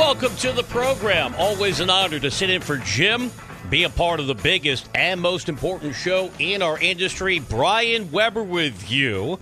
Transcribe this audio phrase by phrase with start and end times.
[0.00, 1.34] Welcome to the program.
[1.36, 3.30] Always an honor to sit in for Jim,
[3.68, 7.38] be a part of the biggest and most important show in our industry.
[7.38, 9.38] Brian Webber with you.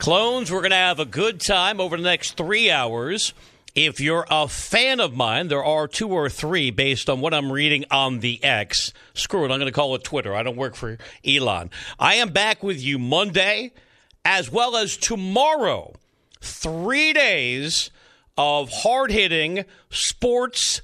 [0.00, 3.34] Clones, we're going to have a good time over the next three hours.
[3.76, 7.52] If you're a fan of mine, there are two or three based on what I'm
[7.52, 8.92] reading on the X.
[9.14, 10.34] Screw it, I'm going to call it Twitter.
[10.34, 11.70] I don't work for Elon.
[12.00, 13.70] I am back with you Monday
[14.24, 15.94] as well as tomorrow.
[16.40, 17.90] Three days
[18.36, 20.82] of hard hitting sports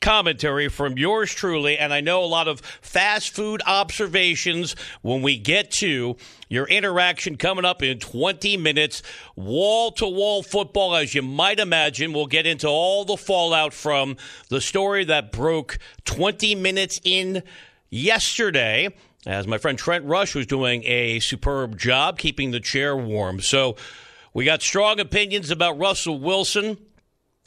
[0.00, 5.38] commentary from yours truly, and I know a lot of fast food observations when we
[5.38, 6.16] get to
[6.48, 9.02] your interaction coming up in 20 minutes.
[9.34, 12.12] Wall to wall football, as you might imagine.
[12.12, 14.16] We'll get into all the fallout from
[14.48, 17.42] the story that broke 20 minutes in
[17.90, 18.94] yesterday.
[19.26, 23.40] As my friend Trent Rush was doing a superb job keeping the chair warm.
[23.40, 23.74] So,
[24.36, 26.76] we got strong opinions about Russell Wilson,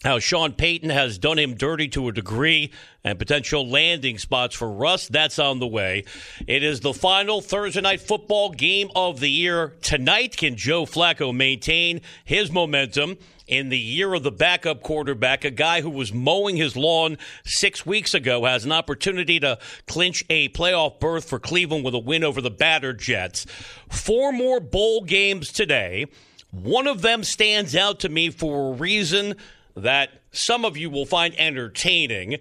[0.03, 2.71] how Sean Payton has done him dirty to a degree,
[3.03, 5.07] and potential landing spots for Russ.
[5.07, 6.05] That's on the way.
[6.47, 9.75] It is the final Thursday night football game of the year.
[9.81, 13.17] Tonight, can Joe Flacco maintain his momentum?
[13.49, 17.83] in the year of the backup quarterback, a guy who was mowing his lawn six
[17.83, 22.23] weeks ago has an opportunity to clinch a playoff berth for Cleveland with a win
[22.23, 23.47] over the battered Jets.
[23.89, 26.05] Four more bowl games today.
[26.51, 29.35] One of them stands out to me for a reason
[29.79, 32.37] that some of you will find entertaining.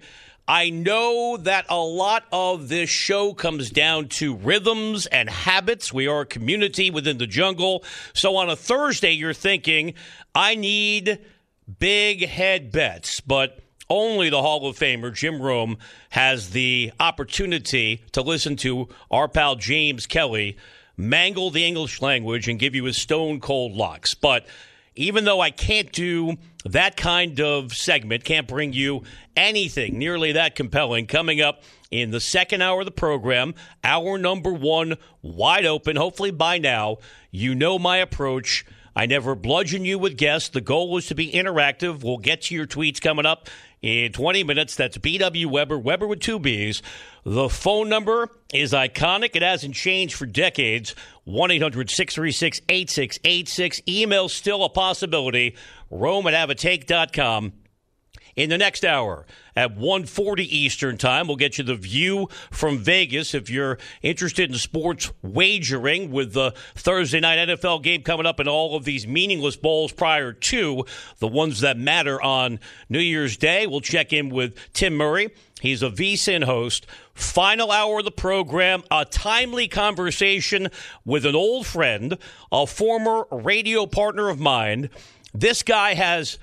[0.47, 5.93] I know that a lot of this show comes down to rhythms and habits.
[5.93, 7.83] We are a community within the jungle.
[8.13, 9.93] So on a Thursday, you're thinking,
[10.33, 11.19] I need
[11.77, 13.59] big head bets, but
[13.91, 15.77] only the Hall of Famer Jim Rome
[16.09, 20.57] has the opportunity to listen to our pal James Kelly
[20.97, 24.13] mangle the English language and give you his stone cold locks.
[24.13, 24.45] But
[24.95, 29.03] even though I can't do that kind of segment, can't bring you
[29.35, 34.51] anything nearly that compelling, coming up in the second hour of the program, hour number
[34.51, 35.95] one, wide open.
[35.95, 36.97] Hopefully by now,
[37.31, 38.65] you know my approach.
[38.95, 40.49] I never bludgeon you with guests.
[40.49, 42.03] The goal is to be interactive.
[42.03, 43.47] We'll get to your tweets coming up
[43.81, 44.75] in 20 minutes.
[44.75, 46.81] That's BW Webber, Webber with two B's.
[47.23, 49.35] The phone number is iconic.
[49.35, 50.95] It hasn't changed for decades.
[51.25, 53.81] 1 800 636 8686.
[53.87, 55.55] Email still a possibility.
[55.89, 57.53] Rome at haveatake.com.
[58.35, 63.33] In the next hour at 1:40 Eastern Time, we'll get you the view from Vegas
[63.33, 68.47] if you're interested in sports wagering with the Thursday night NFL game coming up and
[68.47, 70.85] all of these meaningless bowls prior to
[71.17, 73.67] the ones that matter on New Year's Day.
[73.67, 75.31] We'll check in with Tim Murray.
[75.59, 76.85] He's a VSIN host.
[77.13, 80.69] Final hour of the program, a timely conversation
[81.03, 82.17] with an old friend,
[82.49, 84.89] a former radio partner of mine.
[85.33, 86.39] This guy has,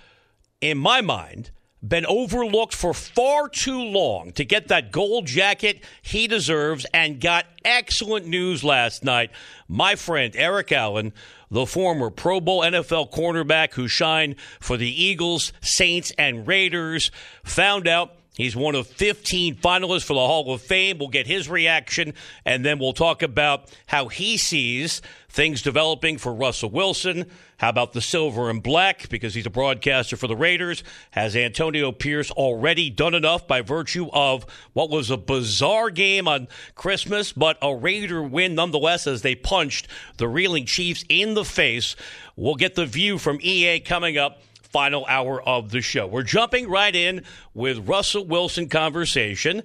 [0.61, 1.51] in my mind,
[1.87, 7.47] been overlooked for far too long to get that gold jacket he deserves and got
[7.65, 9.31] excellent news last night.
[9.69, 11.13] My friend Eric Allen,
[11.51, 17.11] the former Pro Bowl NFL cornerback who shined for the Eagles, Saints, and Raiders,
[17.45, 20.99] found out He's one of 15 finalists for the Hall of Fame.
[20.99, 22.13] We'll get his reaction,
[22.45, 27.31] and then we'll talk about how he sees things developing for Russell Wilson.
[27.57, 29.09] How about the silver and black?
[29.09, 30.85] Because he's a broadcaster for the Raiders.
[31.13, 34.45] Has Antonio Pierce already done enough by virtue of
[34.75, 39.89] what was a bizarre game on Christmas, but a Raider win nonetheless as they punched
[40.19, 41.97] the reeling Chiefs in the face?
[42.37, 46.07] We'll get the view from EA coming up final hour of the show.
[46.07, 47.23] We're jumping right in
[47.55, 49.63] with Russell Wilson conversation.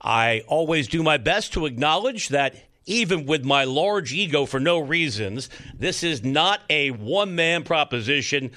[0.00, 2.56] I always do my best to acknowledge that
[2.86, 8.50] even with my large ego for no reasons, this is not a one man proposition.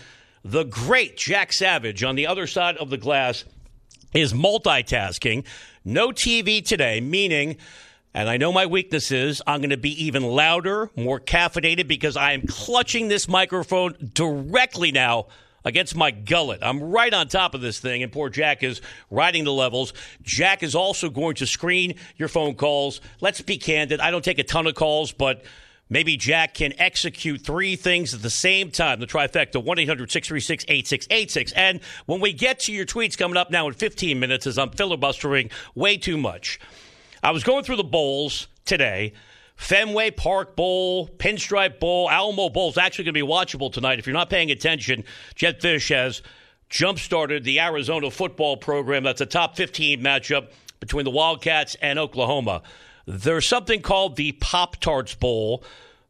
[0.43, 3.45] The great Jack Savage on the other side of the glass
[4.13, 5.45] is multitasking.
[5.85, 7.57] No TV today, meaning,
[8.13, 12.17] and I know my weakness is, I'm going to be even louder, more caffeinated because
[12.17, 15.27] I am clutching this microphone directly now
[15.67, 16.59] against my gullet.
[16.63, 18.81] I'm right on top of this thing, and poor Jack is
[19.11, 19.93] riding the levels.
[20.21, 23.01] Jack is also going to screen your phone calls.
[23.19, 23.99] Let's be candid.
[23.99, 25.43] I don't take a ton of calls, but
[25.89, 29.01] maybe Jack can execute three things at the same time.
[29.01, 31.51] The trifecta 1 800 636 8686.
[31.51, 34.71] And when we get to your tweets coming up now in 15 minutes, as I'm
[34.71, 36.61] filibustering way too much,
[37.21, 39.13] I was going through the bowls today.
[39.57, 43.99] Fenway Park Bowl, Pinstripe Bowl, Alamo Bowl is actually going to be watchable tonight.
[43.99, 45.03] If you're not paying attention,
[45.35, 46.21] Jedd Fisch has
[46.69, 49.03] jump started the Arizona football program.
[49.03, 52.61] That's a top 15 matchup between the Wildcats and Oklahoma.
[53.05, 55.63] There's something called the Pop Tarts Bowl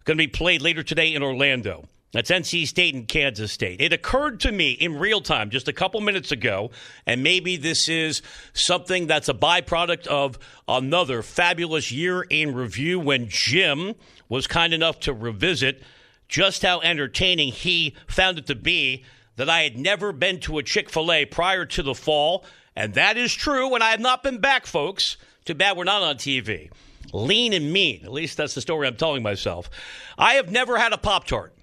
[0.04, 1.86] going to be played later today in Orlando.
[2.14, 3.82] That's NC State and Kansas State.
[3.82, 6.72] It occurred to me in real time just a couple minutes ago,
[7.06, 8.22] and maybe this is
[8.54, 13.94] something that's a byproduct of another fabulous year in review when Jim
[14.30, 15.84] was kind enough to revisit
[16.30, 19.04] just how entertaining he found it to be
[19.36, 22.46] that I had never been to a Chick fil A prior to the fall.
[22.76, 25.18] And that is true, and I have not been back, folks.
[25.46, 26.70] Too bad we're not on TV.
[27.12, 28.02] Lean and mean.
[28.04, 29.70] At least that's the story I'm telling myself.
[30.18, 31.57] I have never had a Pop Tart.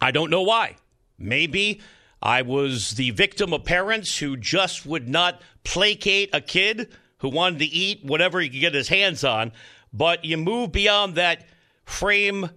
[0.00, 0.76] I don't know why.
[1.18, 1.80] Maybe
[2.22, 6.88] I was the victim of parents who just would not placate a kid
[7.18, 9.52] who wanted to eat whatever he could get his hands on.
[9.92, 11.46] But you move beyond that
[11.84, 12.50] frame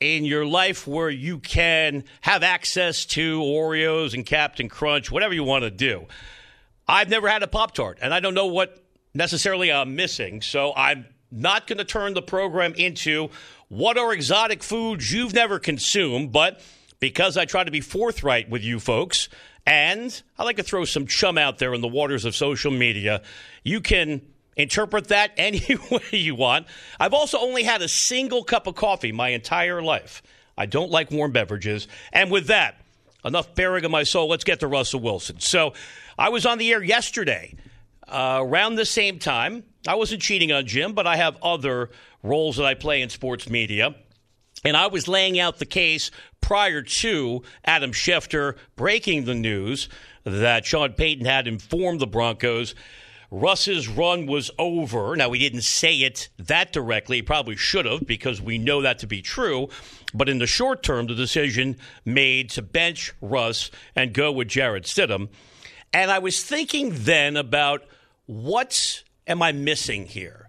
[0.00, 5.44] in your life where you can have access to Oreos and Captain Crunch, whatever you
[5.44, 6.06] want to do.
[6.86, 8.84] I've never had a Pop Tart, and I don't know what
[9.14, 10.42] necessarily I'm missing.
[10.42, 13.30] So I'm not going to turn the program into
[13.74, 16.60] what are exotic foods you've never consumed, but
[17.00, 19.28] because I try to be forthright with you folks,
[19.66, 23.22] and I like to throw some chum out there in the waters of social media,
[23.64, 24.22] you can
[24.56, 26.68] interpret that any way you want.
[27.00, 30.22] I've also only had a single cup of coffee my entire life.
[30.56, 31.88] I don't like warm beverages.
[32.12, 32.80] And with that,
[33.24, 35.40] enough bearing of my soul, let's get to Russell Wilson.
[35.40, 35.72] So
[36.16, 37.56] I was on the air yesterday
[38.08, 39.64] uh, around the same time.
[39.86, 41.90] I wasn't cheating on Jim, but I have other
[42.22, 43.94] roles that I play in sports media.
[44.64, 46.10] And I was laying out the case
[46.40, 49.88] prior to Adam Schefter breaking the news
[50.24, 52.74] that Sean Payton had informed the Broncos
[53.34, 55.16] Russ's run was over.
[55.16, 57.16] Now, we didn't say it that directly.
[57.16, 59.68] He probably should have because we know that to be true.
[60.14, 64.84] But in the short term, the decision made to bench Russ and go with Jarrett
[64.84, 65.30] Stidham.
[65.94, 67.84] And I was thinking then about
[68.26, 70.48] what am I missing here?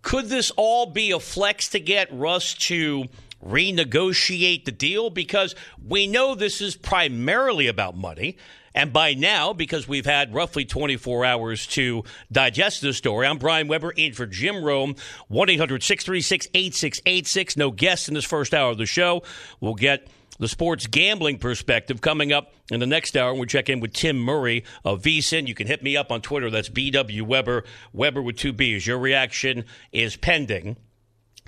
[0.00, 3.04] Could this all be a flex to get Russ to
[3.44, 5.10] renegotiate the deal?
[5.10, 5.54] Because
[5.86, 8.38] we know this is primarily about money.
[8.74, 13.68] And by now, because we've had roughly 24 hours to digest this story, I'm Brian
[13.68, 14.96] Webber in for Jim Rome,
[15.28, 17.56] 1 800 636 8686.
[17.58, 19.22] No guests in this first hour of the show.
[19.60, 20.08] We'll get
[20.38, 23.34] the sports gambling perspective coming up in the next hour.
[23.34, 25.46] We'll check in with Tim Murray of VSIN.
[25.46, 26.50] You can hit me up on Twitter.
[26.50, 28.86] That's BW Webber, Webber with two B's.
[28.86, 30.76] Your reaction is pending.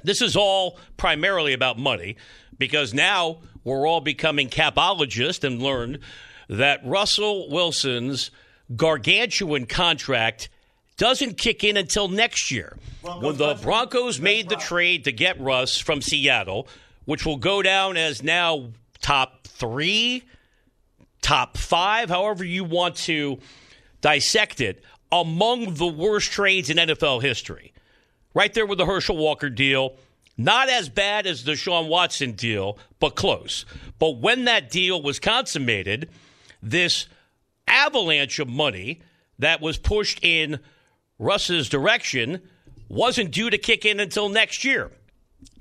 [0.04, 2.16] This is all primarily about money
[2.56, 5.98] because now we're all becoming capologists and learned
[6.48, 8.30] that Russell Wilson's
[8.74, 10.48] gargantuan contract
[10.96, 12.76] doesn't kick in until next year.
[13.02, 16.68] Broncos when the Broncos made the trade to get Russ from Seattle,
[17.08, 18.68] which will go down as now
[19.00, 20.22] top three,
[21.22, 23.38] top five, however you want to
[24.02, 27.72] dissect it, among the worst trades in NFL history.
[28.34, 29.96] Right there with the Herschel Walker deal.
[30.36, 33.64] Not as bad as the Deshaun Watson deal, but close.
[33.98, 36.10] But when that deal was consummated,
[36.62, 37.06] this
[37.66, 39.00] avalanche of money
[39.38, 40.60] that was pushed in
[41.18, 42.42] Russ's direction
[42.86, 44.90] wasn't due to kick in until next year.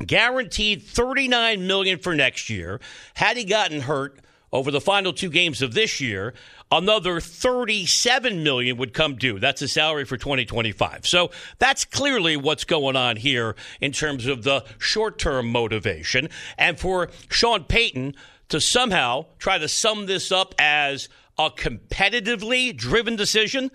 [0.05, 2.79] Guaranteed 39 million for next year.
[3.15, 4.19] Had he gotten hurt
[4.51, 6.33] over the final two games of this year,
[6.71, 9.39] another 37 million would come due.
[9.39, 11.05] That's the salary for 2025.
[11.05, 16.29] So that's clearly what's going on here in terms of the short-term motivation.
[16.57, 18.15] And for Sean Payton,
[18.49, 23.71] to somehow try to sum this up as a competitively driven decision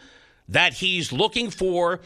[0.48, 2.00] that he's looking for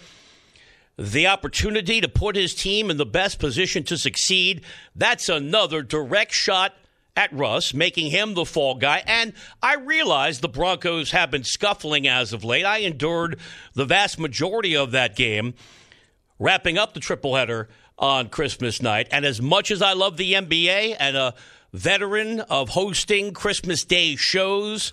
[0.99, 4.63] the opportunity to put his team in the best position to succeed.
[4.95, 6.75] That's another direct shot
[7.15, 9.03] at Russ, making him the fall guy.
[9.07, 12.65] And I realize the Broncos have been scuffling as of late.
[12.65, 13.39] I endured
[13.75, 15.55] the vast majority of that game,
[16.39, 19.09] wrapping up the triple header on Christmas night.
[19.11, 21.35] And as much as I love the NBA and a
[21.73, 24.93] veteran of hosting Christmas Day shows.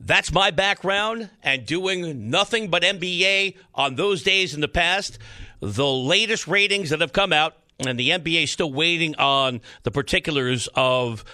[0.00, 5.18] That's my background and doing nothing but NBA on those days in the past.
[5.60, 10.68] The latest ratings that have come out, and the NBA still waiting on the particulars
[10.74, 11.24] of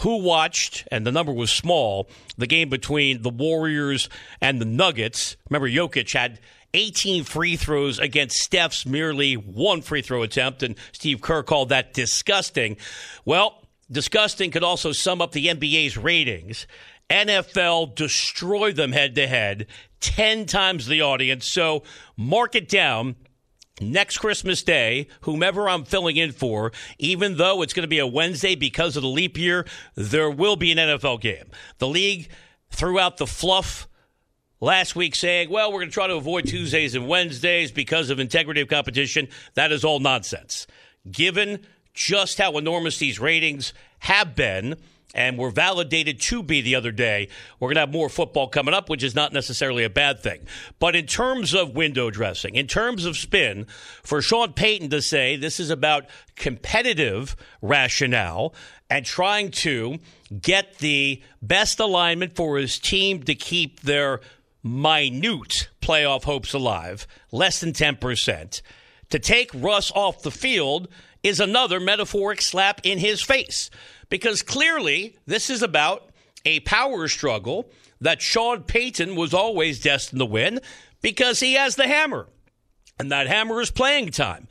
[0.00, 4.08] who watched, and the number was small, the game between the Warriors
[4.40, 5.36] and the Nuggets.
[5.48, 6.38] Remember, Jokic had
[6.74, 11.94] 18 free throws against Steph's merely one free throw attempt, and Steve Kerr called that
[11.94, 12.76] disgusting.
[13.24, 16.66] Well, disgusting could also sum up the NBA's ratings.
[17.10, 19.66] NFL destroy them head to head,
[20.00, 21.46] 10 times the audience.
[21.46, 21.82] So
[22.16, 23.16] mark it down.
[23.78, 28.06] Next Christmas Day, whomever I'm filling in for, even though it's going to be a
[28.06, 31.50] Wednesday because of the leap year, there will be an NFL game.
[31.76, 32.30] The league
[32.70, 33.86] threw out the fluff
[34.60, 38.18] last week saying, well, we're going to try to avoid Tuesdays and Wednesdays because of
[38.18, 39.28] integrity of competition.
[39.54, 40.66] That is all nonsense.
[41.10, 44.76] Given just how enormous these ratings have been
[45.16, 47.28] and we were validated to be the other day.
[47.58, 50.46] We're going to have more football coming up, which is not necessarily a bad thing.
[50.78, 53.66] But in terms of window dressing, in terms of spin,
[54.02, 56.04] for Sean Payton to say this is about
[56.36, 58.54] competitive rationale
[58.90, 59.98] and trying to
[60.40, 64.20] get the best alignment for his team to keep their
[64.62, 68.60] minute playoff hopes alive, less than 10%.
[69.10, 70.88] To take Russ off the field
[71.22, 73.70] is another metaphoric slap in his face
[74.08, 76.10] because clearly this is about
[76.44, 77.70] a power struggle
[78.00, 80.60] that Sean Payton was always destined to win
[81.02, 82.28] because he has the hammer.
[82.98, 84.48] And that hammer is playing time.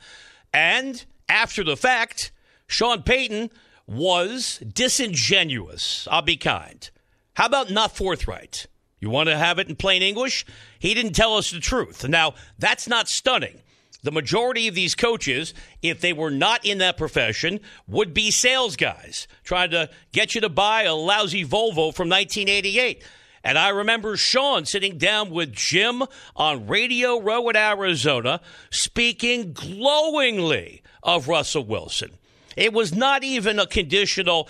[0.52, 2.32] And after the fact,
[2.66, 3.50] Sean Payton
[3.86, 6.06] was disingenuous.
[6.10, 6.88] I'll be kind.
[7.34, 8.66] How about not forthright?
[9.00, 10.46] You want to have it in plain English?
[10.78, 12.08] He didn't tell us the truth.
[12.08, 13.60] Now, that's not stunning.
[14.06, 17.58] The majority of these coaches, if they were not in that profession,
[17.88, 23.02] would be sales guys trying to get you to buy a lousy Volvo from 1988.
[23.42, 26.04] And I remember Sean sitting down with Jim
[26.36, 32.12] on Radio Row in Arizona, speaking glowingly of Russell Wilson.
[32.56, 34.48] It was not even a conditional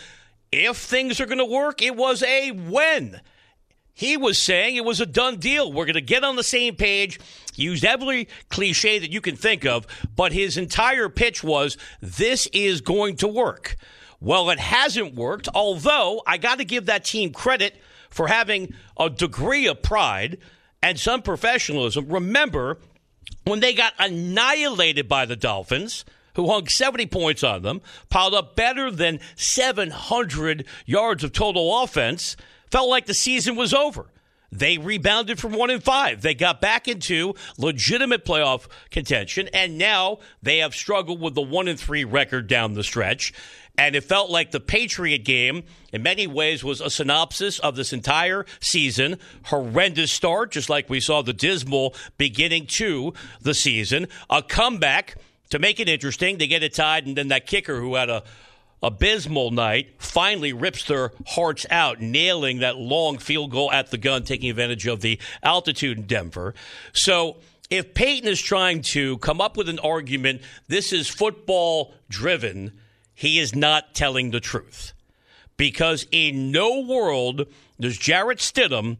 [0.52, 3.22] if things are going to work, it was a when.
[3.96, 5.72] He was saying it was a done deal.
[5.72, 7.18] We're going to get on the same page.
[7.56, 12.46] He used every cliche that you can think of, but his entire pitch was this
[12.52, 13.76] is going to work.
[14.20, 17.76] Well, it hasn't worked, although I got to give that team credit
[18.10, 20.38] for having a degree of pride
[20.82, 22.08] and some professionalism.
[22.08, 22.78] Remember,
[23.44, 28.56] when they got annihilated by the Dolphins, who hung 70 points on them, piled up
[28.56, 32.36] better than 700 yards of total offense
[32.70, 34.06] Felt like the season was over.
[34.52, 36.22] They rebounded from one and five.
[36.22, 41.68] They got back into legitimate playoff contention, and now they have struggled with the one
[41.68, 43.32] and three record down the stretch.
[43.78, 47.92] And it felt like the Patriot game, in many ways, was a synopsis of this
[47.92, 49.18] entire season.
[49.44, 53.12] Horrendous start, just like we saw the dismal beginning to
[53.42, 54.08] the season.
[54.30, 55.16] A comeback
[55.50, 56.38] to make it interesting.
[56.38, 58.22] They get it tied, and then that kicker who had a
[58.86, 64.22] abysmal night finally rips their hearts out, nailing that long field goal at the gun,
[64.22, 66.54] taking advantage of the altitude in Denver.
[66.92, 67.38] So
[67.68, 72.78] if Payton is trying to come up with an argument, this is football driven,
[73.12, 74.92] he is not telling the truth.
[75.56, 77.46] Because in no world
[77.80, 78.98] does Jarrett Stidham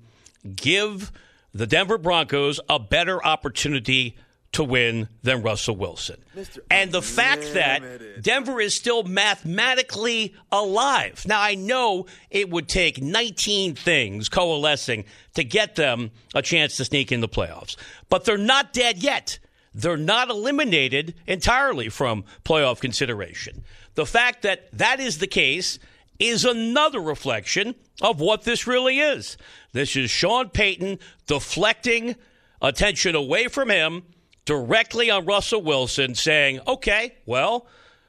[0.57, 1.13] give
[1.55, 4.17] the Denver Broncos a better opportunity
[4.57, 6.17] to win than Russell Wilson.
[6.35, 6.61] Mr.
[6.71, 11.27] And the fact that Denver is still mathematically alive.
[11.27, 16.87] Now, I know it would take 19 things coalescing to get them a chance to
[16.87, 17.77] sneak in the playoffs,
[18.09, 19.39] but they're not dead yet.
[19.75, 23.63] They're not eliminated entirely from playoff consideration.
[23.95, 25.79] The fact that that is the case
[26.19, 29.37] is another reflection of what this really is.
[29.75, 32.17] This is Sean Payton deflecting
[32.63, 34.03] attention away from him
[34.47, 37.67] directly on Russell Wilson saying, okay, well,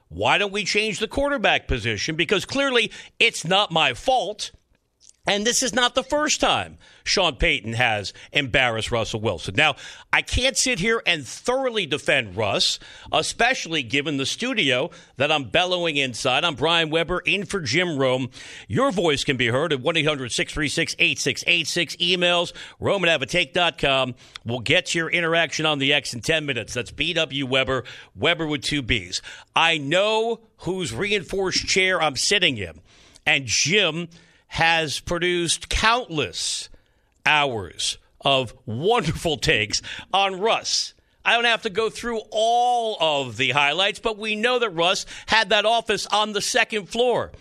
[0.08, 2.15] why don't we change the quarterback position?
[2.15, 4.51] Because clearly it's not my fault.
[5.28, 9.56] And this is not the first time Sean Payton has embarrassed Russell Wilson.
[9.58, 9.76] Now,
[10.14, 12.80] I can't sit here and thoroughly defend Russ,
[13.12, 16.46] especially given the studio that I'm bellowing inside.
[16.46, 18.30] I'm Brian Webber in for Jim Rome.
[18.70, 21.96] Your voice can be heard at 1 800 636 8686.
[21.98, 24.16] Emails, romanhaveatake.com.
[24.46, 26.74] We'll get your interaction on the X in 10 minutes.
[26.74, 27.84] That's BW Webber,
[28.16, 29.22] Webber with two B's.
[29.54, 32.80] I know whose reinforced chair I'm sitting in.
[33.26, 34.08] And Jim
[34.48, 36.70] has produced countless
[37.25, 39.82] hours of wonderful takes
[40.13, 40.94] on Russ.
[41.24, 45.06] I don't have to go through all of the highlights, but we know that Russ
[45.25, 47.32] had that office on the second floor.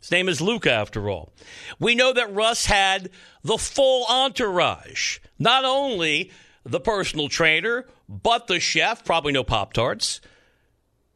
[0.00, 1.32] His name is Luca, after all.
[1.78, 3.10] We know that Russ had
[3.44, 6.32] the full entourage, not only
[6.64, 10.20] the personal trainer, but the chef, probably no Pop Tarts,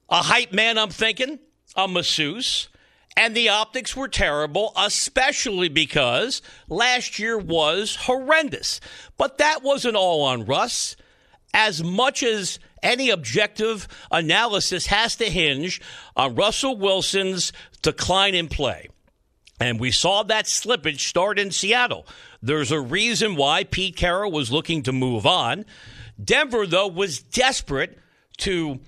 [0.08, 1.40] a hype man, I'm thinking,
[1.74, 2.68] a masseuse,
[3.16, 8.80] and the optics were terrible, especially because last year was horrendous.
[9.16, 10.97] But that wasn't all on Russ.
[11.52, 15.80] As much as any objective analysis has to hinge
[16.16, 17.52] on Russell Wilson's
[17.83, 18.88] decline in play.
[19.61, 22.06] And we saw that slippage start in Seattle.
[22.42, 25.64] There's a reason why Pete Carroll was looking to move on.
[26.23, 27.99] Denver, though, was desperate
[28.38, 28.80] to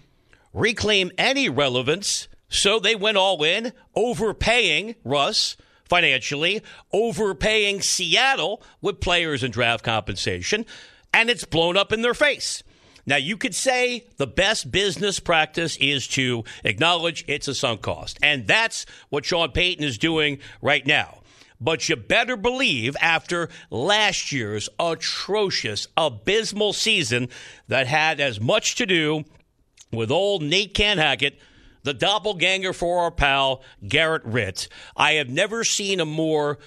[0.53, 6.63] reclaim any relevance so they went all in, overpaying Russ financially,
[6.93, 10.67] overpaying Seattle with players and draft compensation,
[11.15, 12.63] and it's blown up in their face.
[13.07, 18.19] Now, you could say the best business practice is to acknowledge it's a sunk cost.
[18.21, 21.21] And that's what Sean Payton is doing right now.
[21.61, 27.29] But you better believe after last year's atrocious, abysmal season
[27.69, 29.25] that had as much to do
[29.93, 31.39] with old Nathaniel Hackett,
[31.87, 34.69] the doppelganger for our pal Garrett Ritt.
[34.97, 36.59] I have never seen a more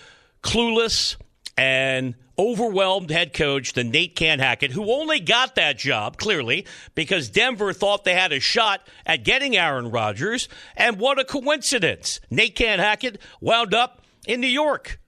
[0.41, 1.17] clueless
[1.57, 7.73] and overwhelmed head coach than Nathaniel Hackett, who only got that job, clearly, because Denver
[7.73, 10.47] thought they had a shot at getting Aaron Rodgers.
[10.77, 12.21] And what a coincidence.
[12.31, 15.01] Nathaniel Hackett wound up in New York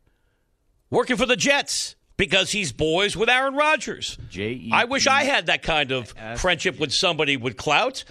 [0.89, 4.17] working for the Jets because he's boys with Aaron Rodgers.
[4.29, 8.03] J-E-T- I wish I had that kind of friendship with somebody with clout.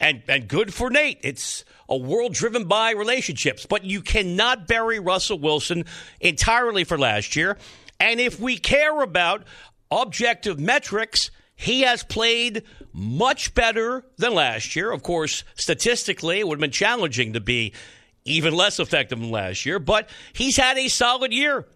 [0.00, 1.20] And, and good for Nate.
[1.22, 5.84] It's a world driven by relationships, but you cannot bury Russell Wilson
[6.20, 7.58] entirely for last year.
[7.98, 9.44] And if we care about
[9.90, 12.62] objective metrics, he has played
[12.94, 14.90] much better than last year.
[14.90, 17.74] Of course, statistically, it would have been challenging to be
[18.24, 21.66] even less effective than last year, but he's had a solid year.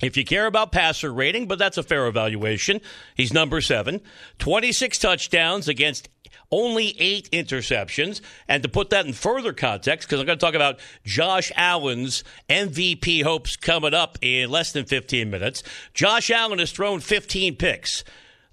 [0.00, 2.80] If you care about passer rating, but that's a fair evaluation,
[3.16, 4.00] he's number seven.
[4.38, 6.08] 26 touchdowns against
[6.50, 8.20] only eight interceptions.
[8.48, 12.24] And to put that in further context, because I'm going to talk about Josh Allen's
[12.48, 15.62] MVP hopes coming up in less than 15 minutes,
[15.94, 18.04] Josh Allen has thrown 15 picks.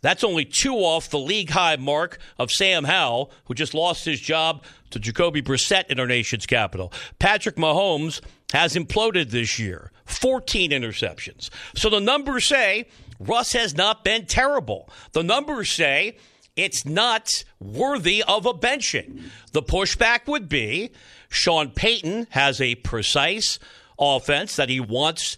[0.02, 4.20] That's only two off the league high mark of Sam Howell, who just lost his
[4.20, 6.94] job to Jacoby Brissett in our nation's capital.
[7.18, 8.22] Patrick Mahomes
[8.54, 11.50] has imploded this year 14 interceptions.
[11.75, 12.88] So the numbers say
[13.20, 14.90] Russ has not been terrible.
[15.14, 16.18] The numbers say
[16.56, 19.24] it's not worthy of a benching.
[19.52, 20.92] The pushback would be
[21.30, 23.60] Sean Payton has a precise
[24.00, 25.38] offense that he wants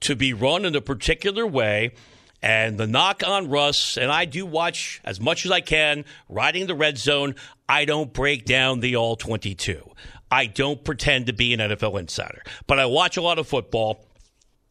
[0.00, 1.92] to be run in a particular way.
[2.42, 6.66] And the knock on Russ, and I do watch as much as I can, riding
[6.66, 7.34] the red zone.
[7.68, 9.82] I don't break down the all 22.
[10.30, 14.04] I don't pretend to be an NFL insider, but I watch a lot of football.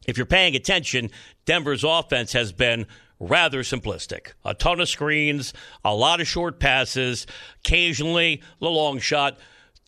[0.06, 1.10] If you're paying attention,
[1.44, 2.86] Denver's offense has been
[3.18, 4.32] rather simplistic.
[4.44, 5.52] A ton of screens,
[5.84, 7.26] a lot of short passes,
[7.64, 9.38] occasionally the long shot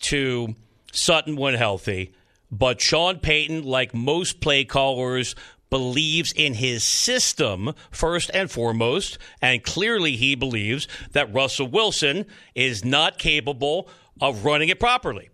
[0.01, 0.55] to
[0.93, 2.13] Sutton when healthy.
[2.51, 5.35] But Sean Payton, like most play callers,
[5.71, 12.25] believes in his system first and foremost, and clearly he believes that Russell Wilson
[12.55, 13.89] is not capable
[14.21, 15.29] of running it properly.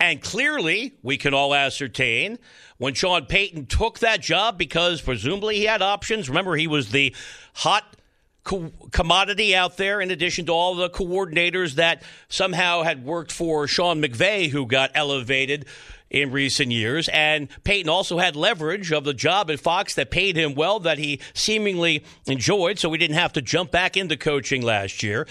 [0.00, 2.38] And clearly, we can all ascertain
[2.78, 6.30] when Sean Payton took that job because presumably he had options.
[6.30, 7.14] Remember, he was the
[7.52, 7.84] hot
[8.42, 13.66] co- commodity out there, in addition to all the coordinators that somehow had worked for
[13.66, 15.66] Sean McVay, who got elevated
[16.08, 17.08] in recent years.
[17.12, 20.96] And Payton also had leverage of the job at Fox that paid him well, that
[20.96, 25.26] he seemingly enjoyed, so he didn't have to jump back into coaching last year.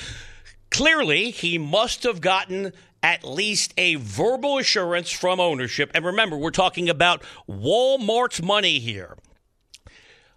[0.69, 5.91] Clearly, he must have gotten at least a verbal assurance from ownership.
[5.93, 9.17] And remember, we're talking about Walmart's money here.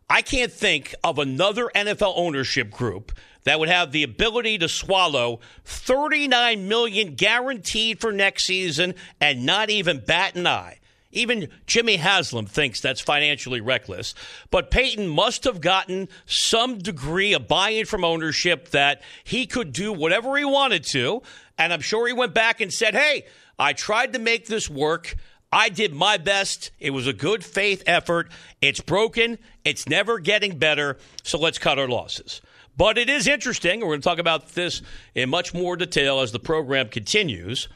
[0.09, 3.13] I can't think of another NFL ownership group
[3.45, 9.71] that would have the ability to swallow 39 million guaranteed for next season and not
[9.71, 10.79] even bat an eye.
[11.13, 14.15] Even Jimmy Haslam thinks that's financially reckless.
[14.51, 19.73] But Payton must have gotten some degree of buy in from ownership that he could
[19.73, 21.23] do whatever he wanted to.
[21.59, 23.27] And I'm sure he went back and said, hey,
[23.59, 25.15] I tried to make this work.
[25.53, 26.71] I did my best.
[26.81, 28.31] It was a good faith effort.
[28.63, 29.39] It's broken.
[29.65, 30.97] It's never getting better.
[31.23, 32.41] So let's cut our losses.
[32.75, 33.81] But it is interesting.
[33.81, 34.81] We're going to talk about this
[35.15, 37.69] in much more detail as the program continues.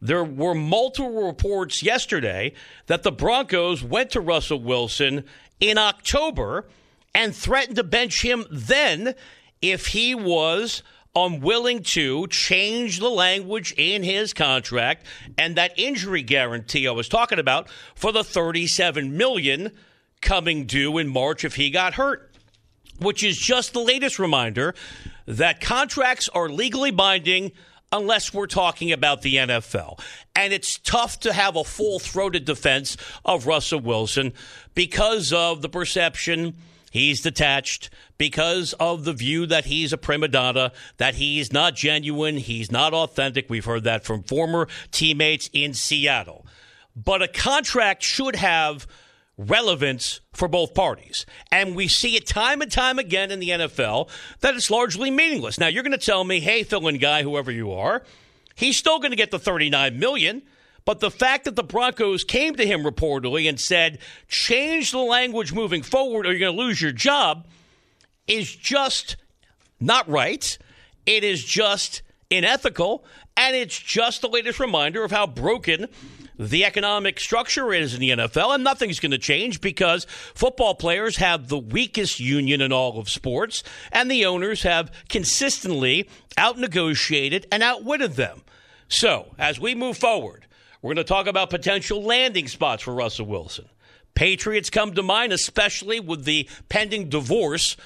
[0.00, 2.52] There were multiple reports yesterday
[2.86, 5.24] that the Broncos went to Russell Wilson
[5.60, 6.66] in October
[7.14, 9.14] and threatened to bench him then
[9.60, 10.82] if he was
[11.16, 15.04] unwilling to change the language in his contract
[15.36, 19.72] and that injury guarantee I was talking about for the 37 million
[20.20, 22.30] coming due in March if he got hurt
[23.00, 24.74] which is just the latest reminder
[25.26, 27.52] that contracts are legally binding
[27.92, 30.00] unless we're talking about the NFL.
[30.36, 34.32] And it's tough to have a full throated defense of Russell Wilson
[34.74, 36.56] because of the perception
[36.90, 42.36] he's detached, because of the view that he's a prima donna, that he's not genuine,
[42.36, 43.48] he's not authentic.
[43.48, 46.46] We've heard that from former teammates in Seattle.
[46.96, 48.86] But a contract should have
[49.38, 51.24] relevance for both parties.
[51.50, 55.58] And we see it time and time again in the NFL that it's largely meaningless.
[55.58, 58.02] Now you're going to tell me, "Hey, fill in guy, whoever you are,
[58.54, 60.42] he's still going to get the 39 million."
[60.84, 65.52] But the fact that the Broncos came to him reportedly and said, "Change the language
[65.52, 67.46] moving forward or you're going to lose your job,"
[68.26, 69.16] is just
[69.80, 70.58] not right.
[71.06, 73.04] It is just unethical,
[73.36, 75.86] and it's just the latest reminder of how broken
[76.38, 81.16] the economic structure is in the NFL, and nothing's going to change because football players
[81.16, 87.62] have the weakest union in all of sports, and the owners have consistently outnegotiated and
[87.62, 88.42] outwitted them.
[88.88, 90.46] So, as we move forward,
[90.80, 93.68] we're going to talk about potential landing spots for Russell Wilson.
[94.14, 97.76] Patriots come to mind, especially with the pending divorce,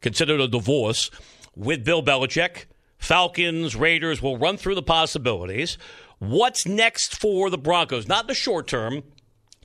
[0.00, 1.10] considered a divorce,
[1.56, 2.66] with Bill Belichick.
[2.98, 5.76] Falcons, Raiders will run through the possibilities.
[6.28, 8.08] What's next for the Broncos?
[8.08, 9.02] Not the short term.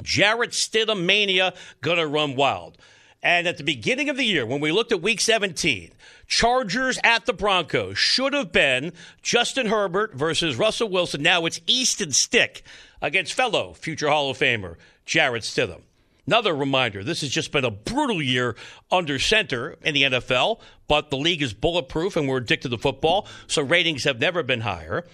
[0.03, 2.77] Jarrett Stidham mania gonna run wild.
[3.23, 5.91] And at the beginning of the year, when we looked at Week 17,
[6.27, 11.21] Chargers at the Broncos should have been Justin Herbert versus Russell Wilson.
[11.21, 12.63] Now it's Easton Stick
[13.01, 15.83] against fellow future Hall of Famer Jarrett Stidham.
[16.27, 18.55] Another reminder this has just been a brutal year
[18.91, 23.27] under center in the NFL, but the league is bulletproof and we're addicted to football,
[23.47, 25.05] so ratings have never been higher.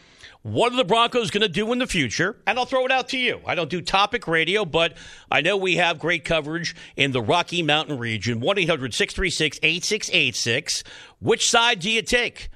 [0.46, 2.36] What are the Broncos going to do in the future?
[2.46, 3.42] And I'll throw it out to you.
[3.48, 4.96] I don't do topic radio, but
[5.32, 8.42] I know we have great coverage in the Rocky Mountain region.
[8.42, 10.84] 1 800 636 8686.
[11.20, 12.50] Which side do you take?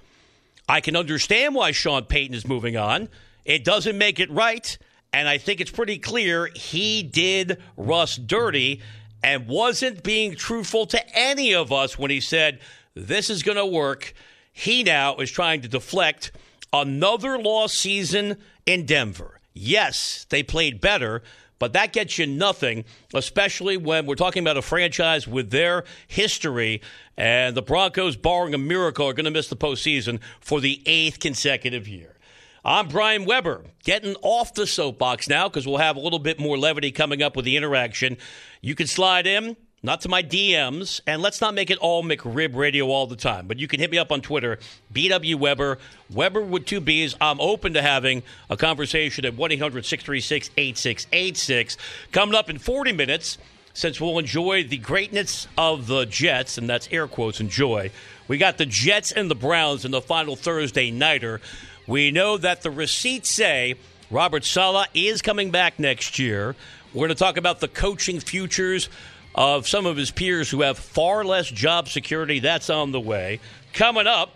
[0.68, 3.10] I can understand why Sean Payton is moving on.
[3.44, 4.78] It doesn't make it right.
[5.12, 8.84] And I think it's pretty clear he did Russ dirty
[9.24, 12.60] and wasn't being truthful to any of us when he said,
[12.94, 14.14] This is going to work.
[14.52, 16.32] He now is trying to deflect
[16.72, 19.40] Another lost season in Denver.
[19.54, 21.24] Yes, they played better,
[21.58, 26.82] but that gets you nothing, especially when we're talking about a franchise with their history.
[27.18, 31.20] And the Broncos, barring a miracle, are going to miss the postseason for the eighth
[31.20, 32.16] consecutive year.
[32.64, 36.58] I'm Brian Webber, getting off the soapbox now because we'll have a little bit more
[36.58, 38.18] levity coming up with the interaction.
[38.62, 42.56] You can slide in not to my DMs, and let's not make it all McRib
[42.56, 43.48] radio all the time.
[43.48, 44.60] But you can hit me up on Twitter,
[44.94, 45.78] BW Webber,
[46.14, 47.16] Webber with two B's.
[47.22, 51.78] I'm open to having a conversation at 1 800 636 8686.
[52.12, 53.38] Coming up in 40 minutes,
[53.74, 57.92] since we'll enjoy the greatness of the Jets, and that's air quotes enjoy,
[58.28, 61.40] we got the Jets and the Browns in the final Thursday Nighter.
[61.88, 63.76] We know that the receipts say
[64.12, 66.56] Robert Saleh is coming back next year.
[66.94, 68.90] We're going to talk about the coaching futures
[69.36, 72.40] of some of his peers who have far less job security.
[72.40, 73.40] That's on the way.
[73.74, 74.32] Coming up,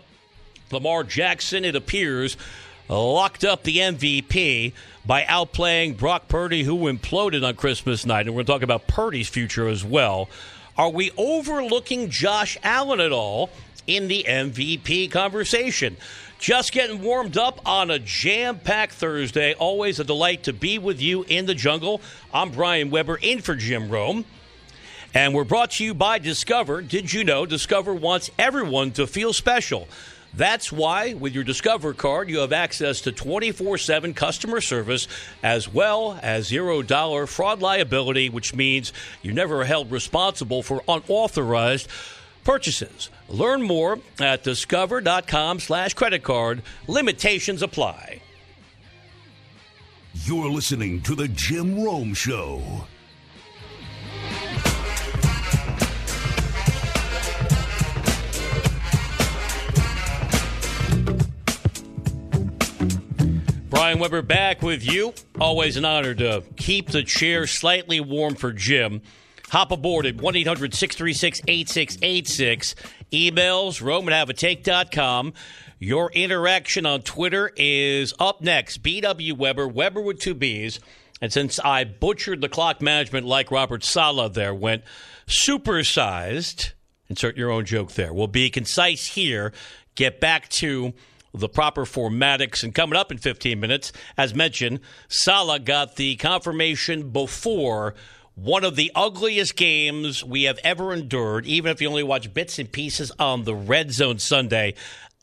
[0.70, 2.36] Lamar Jackson, it appears,
[2.88, 4.72] locked up the MVP
[5.06, 8.26] by outplaying Brock Purdy, who imploded on Christmas night.
[8.26, 10.28] And we're going to talk about Purdy's future as well.
[10.76, 13.50] Are we overlooking Josh Allen at all
[13.86, 15.96] in the MVP conversation?
[16.38, 19.54] Just getting warmed up on a jam packed Thursday.
[19.54, 22.00] Always a delight to be with you in the jungle.
[22.32, 24.24] I'm Brian Weber in for Jim Rome.
[25.14, 26.82] And we're brought to you by Discover.
[26.82, 29.86] Did you know Discover wants everyone to feel special?
[30.36, 35.06] That's why, with your Discover card, you have access to 24 7 customer service
[35.44, 41.88] as well as $0 fraud liability, which means you're never held responsible for unauthorized
[42.42, 43.08] purchases.
[43.28, 46.62] Learn more at discover.com slash credit card.
[46.88, 48.20] Limitations apply.
[50.24, 52.86] You're listening to The Jim Rome Show.
[63.74, 65.12] Brian Webber back with you.
[65.40, 69.02] Always an honor to keep the chair slightly warm for Jim.
[69.50, 72.76] Hop aboard at 1 800 636 8686.
[73.10, 73.82] Emails,
[74.12, 75.42] at
[75.80, 78.80] Your interaction on Twitter is up next.
[78.80, 80.78] BW Webber, Webber with two B's.
[81.20, 84.84] And since I butchered the clock management like Robert Saleh there, went
[85.26, 86.74] supersized,
[87.08, 88.14] insert your own joke there.
[88.14, 89.52] We'll be concise here.
[89.96, 90.94] Get back to
[91.34, 92.62] the proper formatics.
[92.62, 97.94] And coming up in 15 minutes, as mentioned, Saleh got the confirmation before
[98.34, 102.58] one of the ugliest games we have ever endured, even if you only watch bits
[102.58, 104.74] and pieces on the Red Zone Sunday.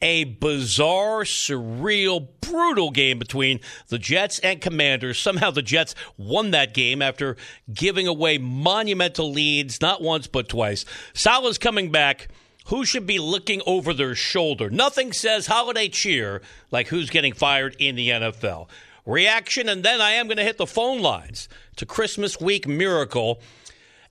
[0.04, 5.20] A bizarre, surreal, brutal game between the Jets and Commanders.
[5.20, 7.38] Somehow the Jets won that game after
[7.72, 10.86] giving away monumental leads, not once, but twice.
[11.14, 12.30] Saleh's coming back
[12.68, 14.70] who should be looking over their shoulder.
[14.70, 18.68] Nothing says holiday cheer like who's getting fired in the NFL.
[19.06, 23.42] Reaction, and then I am going to hit the phone lines to Christmas week miracle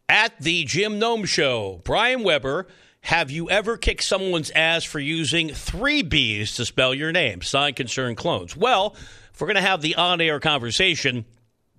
[0.08, 1.80] at the Jim Rome Show.
[1.84, 2.66] Brian Webber,
[3.02, 7.40] have you ever kicked someone's ass for using three B's to spell your name?
[7.42, 8.56] Sign concern clones.
[8.56, 8.96] Well,
[9.32, 11.24] if we're going to have the on air conversation,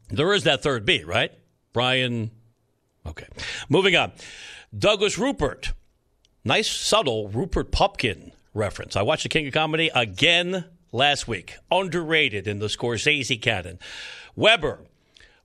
[0.09, 1.31] there is that third B, right?
[1.73, 2.31] Brian.
[3.05, 3.27] Okay.
[3.69, 4.13] Moving on.
[4.77, 5.73] Douglas Rupert
[6.43, 8.95] Nice, subtle Rupert Pupkin reference.
[8.95, 11.57] I watched The King of Comedy again last week.
[11.69, 13.77] Underrated in the Scorsese canon.
[14.35, 14.79] Webber,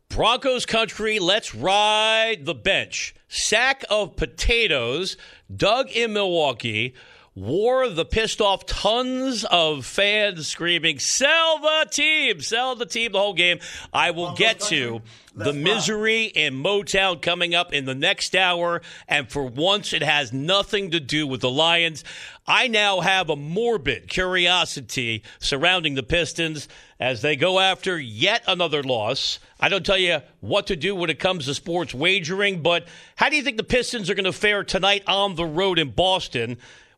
[0.08, 3.14] Broncos country, let's ride the bench.
[3.28, 5.18] Sack of potatoes,
[5.54, 6.94] dug in Milwaukee,
[7.36, 13.18] wore the pissed off tons of fans screaming, sell the team, sell the team the
[13.18, 13.58] whole game.
[13.92, 15.02] I will get to
[15.34, 18.80] the misery in Motown coming up in the next hour.
[19.06, 22.04] And for once, it has nothing to do with the Lions.
[22.46, 26.68] I now have a morbid curiosity surrounding the Pistons
[26.98, 29.40] as they go after yet another loss.
[29.60, 33.28] I don't tell you what to do when it comes to sports wagering, but how
[33.28, 36.56] do you think the Pistons are going to fare tonight on the road in Boston?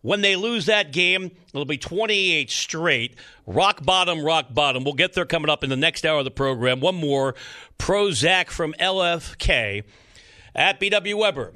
[0.08, 3.14] When they lose that game, it'll be 28 straight.
[3.46, 4.82] Rock bottom, rock bottom.
[4.82, 6.80] We'll get there coming up in the next hour of the program.
[6.80, 7.34] One more
[7.78, 9.84] Prozac from LFK
[10.54, 11.52] at BW Webber.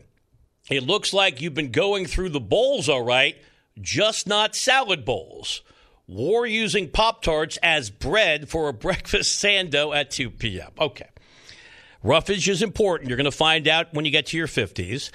[0.68, 3.42] It looks like you've been going through the bowls all right,
[3.80, 5.62] just not salad bowls.
[6.06, 10.72] War using Pop Tarts as bread for a breakfast sando at 2 p.m.
[10.78, 11.08] Okay.
[12.02, 13.08] Roughage is important.
[13.08, 15.10] You're going to find out when you get to your 50s.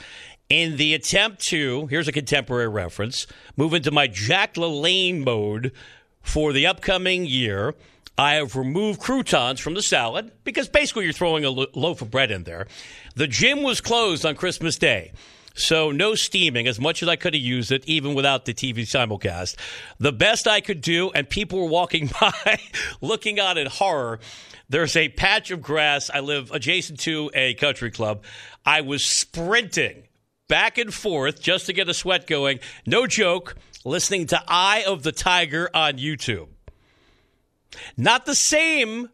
[0.50, 5.74] In the attempt to, here's a contemporary reference, move into my Jack LaLanne mode
[6.22, 7.76] for the upcoming year,
[8.18, 12.10] I have removed croutons from the salad because basically you're throwing a lo- loaf of
[12.10, 12.68] bread in there.
[13.16, 15.12] The gym was closed on Christmas Day.
[15.54, 18.82] So no steaming as much as I could have used it, even without the TV
[18.82, 19.56] simulcast.
[19.98, 22.60] The best I could do, and people were walking by
[23.02, 24.20] looking on in horror.
[24.70, 26.10] There's a patch of grass.
[26.14, 28.24] I live adjacent to a country club.
[28.66, 30.04] I was sprinting
[30.48, 32.60] back and forth just to get a sweat going.
[32.86, 33.56] No joke,
[33.86, 36.48] listening to Eye of the Tiger on YouTube.
[37.96, 39.10] Not the same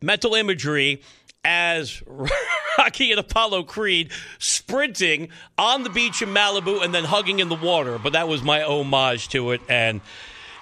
[0.00, 1.02] mental imagery
[1.44, 2.02] as
[2.78, 5.28] Rocky and Apollo Creed sprinting
[5.58, 8.62] on the beach in Malibu and then hugging in the water, but that was my
[8.62, 9.60] homage to it.
[9.68, 10.00] And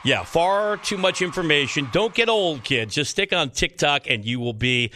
[0.05, 1.89] yeah, far too much information.
[1.93, 2.95] Don't get old, kids.
[2.95, 4.91] Just stick on TikTok and you will be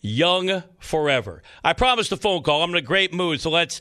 [0.00, 1.42] young forever.
[1.64, 2.62] I promised a phone call.
[2.62, 3.80] I'm in a great mood, so let's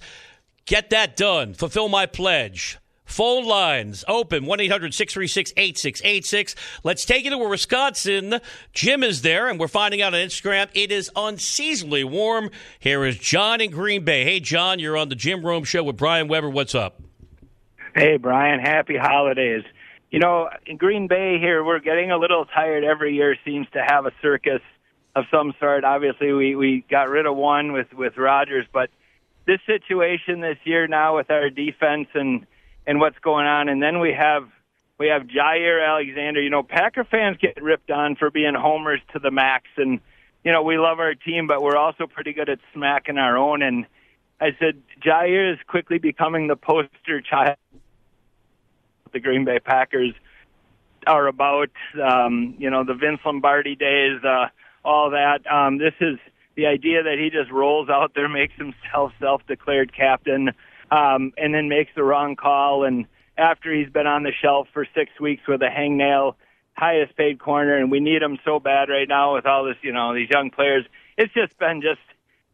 [0.67, 1.56] get that done.
[1.56, 2.77] Fulfill my pledge.
[3.08, 6.56] Phone lines open 1 800 636 8686.
[6.84, 8.41] Let's take it to Wisconsin.
[8.73, 12.51] Jim is there, and we're finding out on Instagram it is unseasonably warm.
[12.80, 14.25] Here is John in Green Bay.
[14.25, 16.49] Hey, John, you're on the Jim Rome Show with Brian Webber.
[16.49, 17.01] What's up?
[17.95, 18.60] Hey, Brian.
[18.60, 19.63] Happy holidays.
[20.12, 23.84] You know, in Green Bay here, we're getting a little tired every year, seems to
[23.86, 24.62] have a circus
[25.15, 25.86] of some sort.
[25.86, 28.89] Obviously, we, we got rid of one with, with Rodgers, but
[29.48, 32.46] this situation this year now with our defense and
[32.86, 33.70] and what's going on.
[33.70, 34.48] And then we have
[35.00, 36.42] we have Jaire Alexander.
[36.42, 40.00] You know, Packer fans get ripped on for being homers to the max, and
[40.44, 43.62] you know we love our team, but we're also pretty good at smacking our own.
[43.62, 43.86] And
[44.40, 47.58] I said Jaire is quickly becoming the poster child.
[49.14, 50.14] The Green Bay Packers
[51.08, 51.72] are about.
[52.02, 54.48] Um, you know, the Vince Lombardi days, uh,
[54.84, 55.50] all that.
[55.50, 56.20] Um, this is
[56.58, 60.50] the idea that he just rolls out there, makes himself self-declared captain
[60.91, 62.84] um, and then makes the wrong call.
[62.84, 63.06] And
[63.38, 66.36] after he's been on the shelf for six weeks with a hangnail,
[66.74, 69.93] highest paid corner, and we need him so bad right now with all this, you
[69.93, 70.86] know, these young players.
[71.17, 72.02] It's just been just,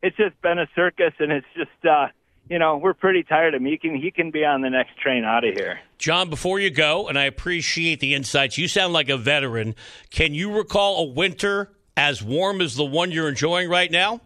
[0.02, 2.08] it's just been a circus, and it's just, uh,
[2.50, 3.68] you know, we're pretty tired of him.
[3.68, 5.80] He can, he can be on the next train out of here.
[5.98, 9.76] John, before you go, and I appreciate the insights, you sound like a veteran.
[10.10, 14.22] Can you recall a winter as warm as the one you're enjoying right now?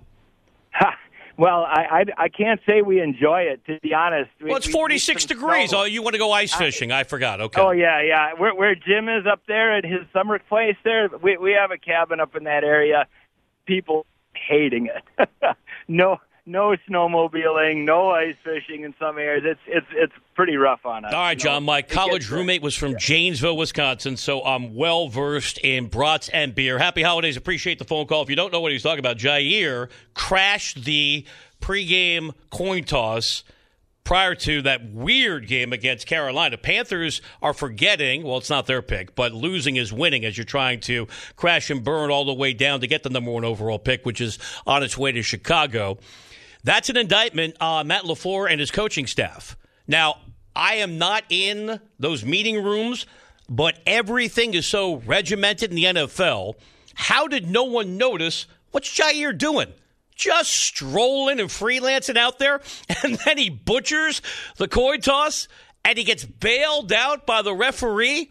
[1.38, 1.82] Well, I,
[2.18, 4.32] I, I can't say we enjoy it to be honest.
[4.42, 5.70] Well, it's 46 degrees.
[5.70, 5.82] Snow.
[5.82, 6.92] Oh, you want to go ice fishing?
[6.92, 7.40] I, I, forgot.
[7.42, 7.62] Okay.
[7.62, 8.34] Oh yeah, yeah.
[8.34, 11.78] Where, where Jim is up there at his summer place, there we we have a
[11.78, 13.06] cabin up in that area.
[13.68, 15.30] People hating it.
[15.88, 19.44] no, no snowmobiling, no ice fishing in some areas.
[19.46, 21.14] It's it's it's pretty rough on us.
[21.14, 21.64] All right, John.
[21.64, 26.80] My college roommate was from Janesville, Wisconsin, so I'm well versed in brats and beer.
[26.80, 27.36] Happy holidays.
[27.36, 28.24] Appreciate the phone call.
[28.24, 31.26] If you don't know what he's talking about, Jaire crashed the
[31.62, 33.44] pregame coin toss
[34.08, 36.58] prior to that weird game against Carolina.
[36.58, 40.80] Panthers are forgetting, well, it's not their pick, but losing is winning as you're trying
[40.80, 44.06] to crash and burn all the way down to get the number one overall pick,
[44.06, 45.98] which is on its way to Chicago.
[46.68, 49.56] That's an indictment on Matt LaFleur and his coaching staff.
[49.88, 50.18] Now,
[50.54, 53.06] I am not in those meeting rooms,
[53.48, 56.56] but everything is so regimented in the NFL.
[56.94, 59.72] How did no one notice what's Jaire doing?
[60.14, 62.60] Just strolling and freelancing out there,
[63.02, 64.22] and then he butchers
[64.58, 65.48] the coin toss
[65.86, 68.30] and he gets bailed out by the referee.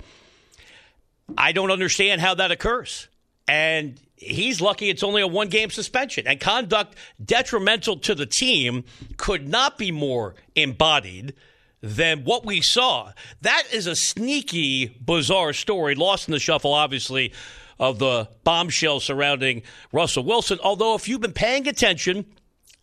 [1.39, 3.09] I don't understand how that occurs.
[3.49, 6.27] And he's lucky it's only a one game suspension.
[6.27, 8.85] And conduct detrimental to the team
[9.17, 11.35] could not be more embodied
[11.83, 13.13] than what we saw.
[13.43, 17.33] That is a sneaky, bizarre story, lost in the shuffle, obviously,
[17.79, 20.59] of the bombshell surrounding Russell Wilson.
[20.63, 22.25] Although, if you've been paying attention,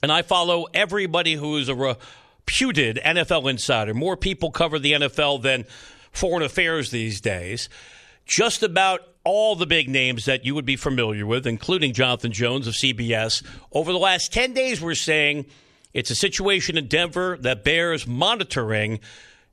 [0.01, 5.41] and I follow everybody who is a reputed NFL insider, more people cover the NFL
[5.41, 5.65] than
[6.11, 7.69] foreign affairs these days.
[8.25, 12.67] Just about all the big names that you would be familiar with, including Jonathan Jones
[12.67, 15.45] of CBS, over the last 10 days, we're saying
[15.93, 18.99] it's a situation in Denver that bears monitoring,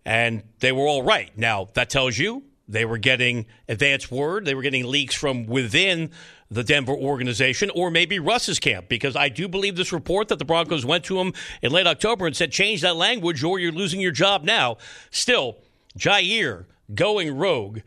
[0.04, 1.30] and they were all right.
[1.36, 6.10] Now, that tells you they were getting advance word, they were getting leaks from within
[6.50, 10.44] the Denver organization, or maybe Russ's camp, because I do believe this report that the
[10.44, 14.00] Broncos went to him in late October and said, change that language or you're losing
[14.00, 14.78] your job now.
[15.12, 15.58] Still,
[15.96, 17.80] Jaire going rogue,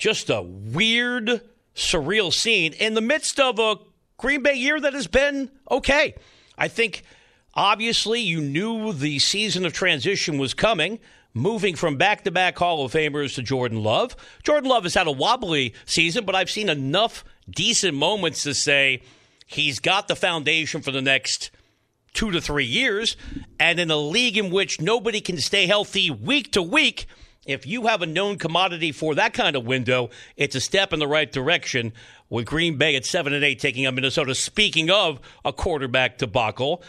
[0.00, 1.42] just a weird,
[1.76, 3.76] surreal scene in the midst of a
[4.16, 6.14] Green Bay year that has been okay.
[6.56, 7.02] I think
[7.54, 10.98] obviously you knew the season of transition was coming
[11.34, 14.16] moving from back to back Hall of Famers to Jordan Love.
[14.42, 19.02] Jordan Love has had a wobbly season, but I've seen enough decent moments to say
[19.46, 21.50] he's got the foundation for the next
[22.14, 23.18] two to three years.
[23.60, 27.06] And in a league in which nobody can stay healthy week to week,
[27.46, 30.98] if you have a known commodity for that kind of window, it's a step in
[30.98, 31.92] the right direction.
[32.28, 34.36] With Green Bay at seven and eight taking on Minnesota.
[34.36, 36.80] Speaking of a quarterback debacle,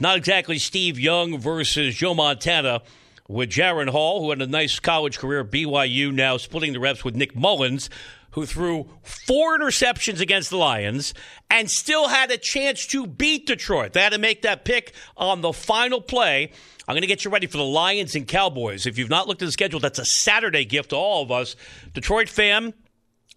[0.00, 2.82] not exactly Steve Young versus Joe Montana
[3.28, 7.04] with Jaren Hall, who had a nice college career at BYU, now splitting the reps
[7.04, 7.88] with Nick Mullens,
[8.32, 11.14] who threw four interceptions against the Lions
[11.50, 13.92] and still had a chance to beat Detroit.
[13.92, 16.52] They had to make that pick on the final play.
[16.86, 18.86] I'm going to get you ready for the Lions and Cowboys.
[18.86, 21.56] If you've not looked at the schedule, that's a Saturday gift to all of us.
[21.92, 22.72] Detroit fam,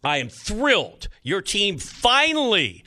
[0.04, 1.08] I am thrilled.
[1.22, 2.84] Your team finally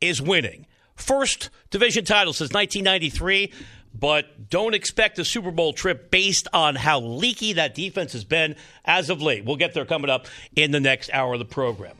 [0.00, 0.66] is winning.
[0.94, 3.52] First division title since 1993
[4.00, 8.56] but don't expect a Super Bowl trip based on how leaky that defense has been
[8.84, 9.44] as of late.
[9.44, 11.94] We'll get there coming up in the next hour of the program.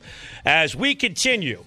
[0.44, 1.62] As we continue,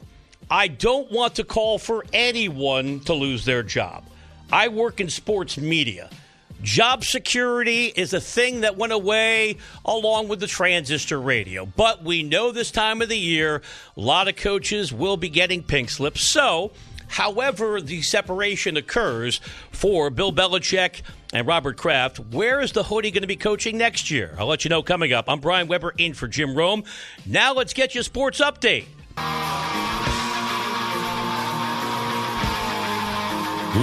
[0.50, 4.04] I don't want to call for anyone to lose their job.
[4.52, 6.10] I work in sports media.
[6.62, 11.66] Job security is a thing that went away along with the transistor radio.
[11.66, 13.62] But we know this time of the year,
[13.98, 16.22] a lot of coaches will be getting pink slips.
[16.22, 16.72] So,
[17.14, 22.18] However, the separation occurs for Bill Belichick and Robert Kraft.
[22.18, 24.36] Where is the hoodie going to be coaching next year?
[24.40, 25.26] I'll let you know coming up.
[25.28, 26.84] I'm Brian Webber in for Jim Rome.
[27.24, 28.86] Now let's get you sports update.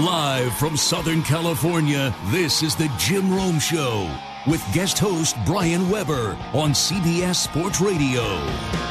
[0.04, 4.10] Live from Southern California, this is the Jim Rome Show
[4.48, 8.89] with guest host Brian Webber on CBS Sports Radio.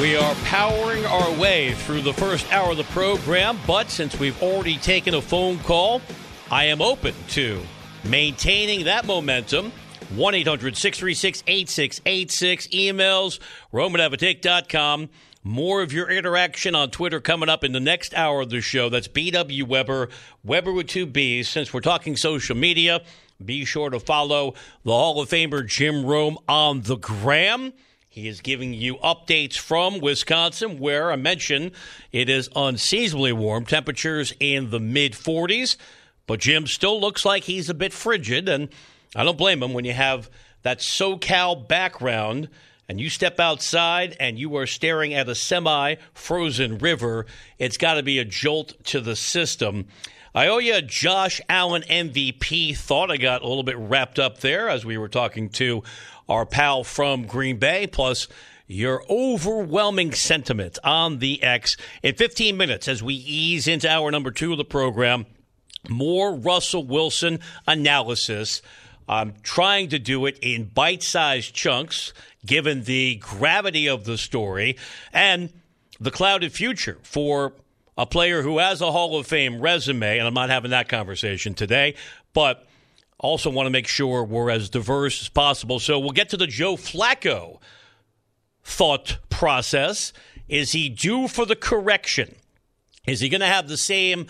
[0.00, 4.42] We are powering our way through the first hour of the program, but since we've
[4.42, 6.00] already taken a phone call,
[6.50, 7.60] I am open to
[8.04, 9.72] maintaining that momentum.
[10.14, 12.68] 1 800 636 8686.
[12.68, 13.40] Emails,
[13.72, 15.10] rome@haveatake.com.
[15.44, 18.88] More of your interaction on Twitter coming up in the next hour of the show.
[18.88, 20.08] That's BW Webber,
[20.42, 21.46] Webber with two B's.
[21.46, 23.02] Since we're talking social media,
[23.44, 27.74] be sure to follow the Hall of Famer Jim Rome on the gram.
[28.12, 31.70] He is giving you updates from Wisconsin, where I mentioned
[32.10, 35.76] it is unseasonably warm, temperatures in the mid 40s.
[36.26, 38.68] But Jim still looks like he's a bit frigid, and
[39.14, 40.28] I don't blame him when you have
[40.62, 42.48] that SoCal background
[42.88, 47.26] and you step outside and you are staring at a semi frozen river.
[47.60, 49.86] It's got to be a jolt to the system.
[50.34, 53.12] I owe you a Josh Allen MVP thought.
[53.12, 55.84] I got a little bit wrapped up there as we were talking to
[56.30, 58.28] our pal from Green Bay, plus
[58.68, 64.30] your overwhelming sentiment on the X in 15 minutes as we ease into hour number
[64.30, 65.26] two of the program.
[65.88, 68.62] More Russell Wilson analysis.
[69.08, 72.12] I'm trying to do it in bite sized chunks,
[72.46, 74.76] given the gravity of the story
[75.12, 75.52] and
[75.98, 77.54] the clouded future for
[77.98, 80.18] a player who has a Hall of Fame resume.
[80.18, 81.96] And I'm not having that conversation today,
[82.32, 82.68] but
[83.20, 85.78] also, want to make sure we're as diverse as possible.
[85.78, 87.60] So we'll get to the Joe Flacco
[88.64, 90.14] thought process.
[90.48, 92.34] Is he due for the correction?
[93.06, 94.26] Is he going to have the same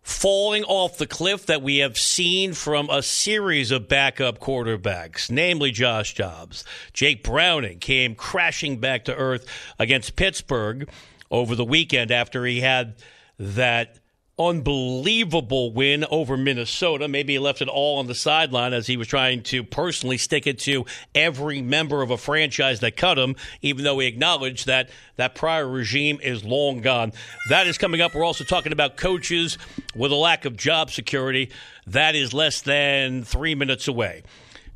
[0.00, 5.70] falling off the cliff that we have seen from a series of backup quarterbacks, namely
[5.70, 6.64] Josh Dobbs?
[6.94, 9.46] Jake Browning came crashing back to earth
[9.78, 10.88] against Pittsburgh
[11.30, 12.94] over the weekend after he had
[13.38, 13.98] that
[14.48, 17.08] unbelievable win over Minnesota.
[17.08, 20.46] Maybe he left it all on the sideline as he was trying to personally stick
[20.46, 20.84] it to
[21.14, 25.68] every member of a franchise that cut him, even though he acknowledged that that prior
[25.68, 27.12] regime is long gone.
[27.48, 28.14] That is coming up.
[28.14, 29.58] We're also talking about coaches
[29.94, 31.50] with a lack of job security.
[31.86, 34.22] That is less than three minutes away.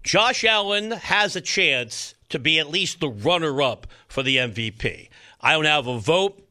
[0.03, 5.09] Josh Allen has a chance to be at least the runner up for the MVP.
[5.41, 6.46] I don't have a vote.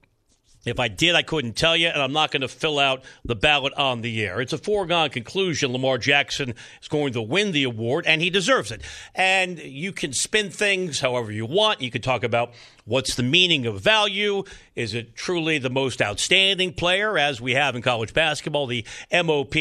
[0.66, 3.36] If I did, I couldn't tell you, and I'm not going to fill out the
[3.36, 4.42] ballot on the air.
[4.42, 5.72] It's a foregone conclusion.
[5.72, 8.82] Lamar Jackson is going to win the award, and he deserves it.
[9.14, 11.82] And you can spin things however you want.
[11.82, 12.54] You can talk about
[12.86, 14.44] what's the meaning of value.
[14.76, 19.56] Is it truly the most outstanding player, as we have in college basketball, the MOP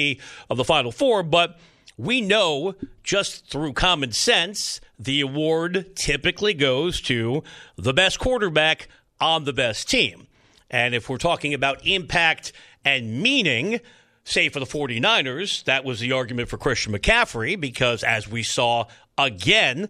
[0.48, 1.22] of the Final Four?
[1.22, 1.58] But
[1.98, 7.42] we know just through common sense, the award typically goes to
[7.76, 8.88] the best quarterback
[9.20, 10.26] on the best team.
[10.74, 12.52] And if we're talking about impact
[12.84, 13.78] and meaning,
[14.24, 18.86] say for the 49ers, that was the argument for Christian McCaffrey because as we saw
[19.16, 19.88] again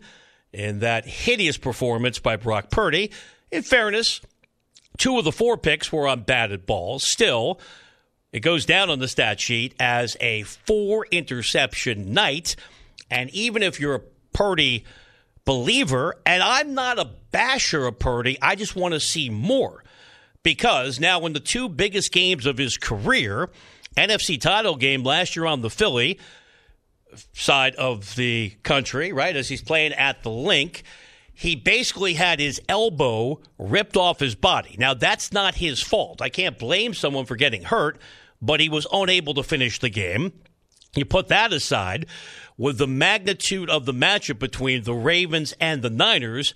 [0.52, 3.12] in that hideous performance by Brock Purdy,
[3.50, 4.20] in fairness,
[4.98, 7.02] two of the four picks were on batted balls.
[7.02, 7.58] Still,
[8.30, 12.56] it goes down on the stat sheet as a four interception night.
[13.10, 14.02] And even if you're a
[14.34, 14.84] Purdy
[15.46, 19.83] believer, and I'm not a basher of Purdy, I just want to see more.
[20.44, 23.50] Because now, in the two biggest games of his career,
[23.96, 26.20] NFC title game last year on the Philly
[27.32, 30.84] side of the country, right, as he's playing at the Linc,
[31.32, 34.76] he basically had his elbow ripped off his body.
[34.78, 36.22] Now, that's not his fault.
[36.22, 37.98] I can't blame someone for getting hurt
[38.44, 40.32] but he was unable to finish the game.
[40.94, 42.06] You put that aside,
[42.56, 46.54] with the magnitude of the matchup between the Ravens and the Niners,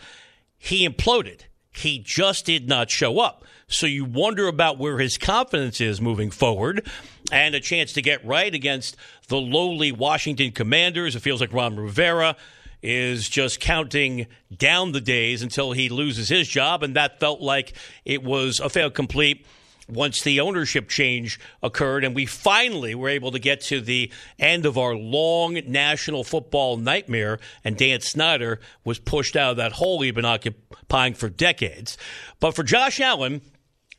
[0.59, 1.43] he imploded.
[1.79, 3.45] He just did not show up.
[3.68, 6.87] So you wonder about where his confidence is moving forward
[7.31, 8.97] and a chance to get right against
[9.29, 11.14] the lowly Washington Commanders.
[11.14, 12.37] It feels like Ron Rivera
[12.83, 14.26] is just counting
[14.57, 17.74] down the days until he loses his job, and that felt like
[18.05, 19.47] it was a fail complete
[19.89, 24.66] once the ownership change occurred and we finally were able to get to the end
[24.66, 30.03] of our long national football nightmare and Dan Snyder was pushed out of that hole
[30.03, 31.97] he'd been occupying for decades.
[32.41, 33.41] But for Josh Allen,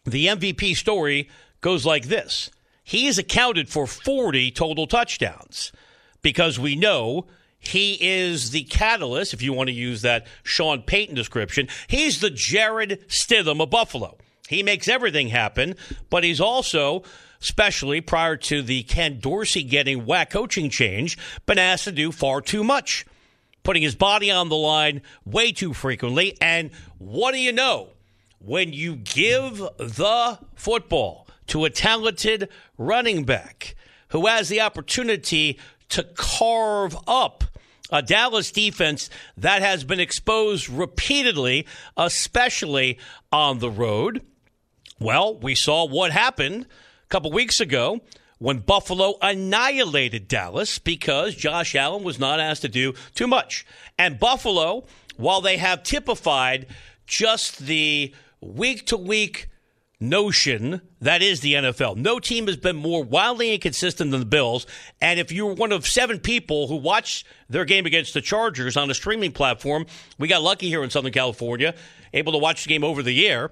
[0.06, 1.30] the MVP story
[1.62, 2.50] goes like this.
[2.84, 5.72] He has accounted for 40 total touchdowns
[6.22, 7.28] because we know
[7.60, 11.68] he is the catalyst, if you want to use that Sean Payton description.
[11.88, 14.18] He's the Jarrett Stidham of Buffalo.
[14.50, 15.76] He makes everything happen,
[16.10, 17.04] but he's also,
[17.39, 22.41] especially prior to the Ken Dorsey getting whack coaching change, been asked to do far
[22.41, 23.06] too much,
[23.62, 26.36] putting his body on the line way too frequently.
[26.41, 27.89] And what do you know?
[28.39, 33.76] When you give the football to a talented running back
[34.08, 37.43] who has the opportunity to carve up
[37.91, 42.97] a Dallas defense that has been exposed repeatedly, especially
[43.32, 44.26] on the road.
[45.00, 48.02] Well, we saw what happened a couple weeks ago
[48.38, 53.66] when Buffalo annihilated Dallas because Josh Allen was not asked to do too much.
[53.97, 54.86] And Buffalo,
[55.18, 56.68] while they have typified
[57.06, 59.50] just the week to week
[60.02, 61.97] notion that is the NFL.
[61.97, 64.66] No team has been more wildly inconsistent than the Bills.
[65.02, 68.89] And if you're one of seven people who watched their game against the Chargers on
[68.89, 69.86] a streaming platform,
[70.18, 71.76] we got lucky here in Southern California,
[72.14, 73.52] able to watch the game over the air.